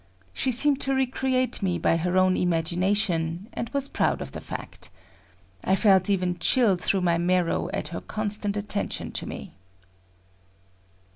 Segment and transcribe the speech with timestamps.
[0.33, 4.89] She seemed to recreate me by her own imagination, and was proud of the fact.
[5.63, 9.53] I felt even chilled through my marrow at her constant attention to me.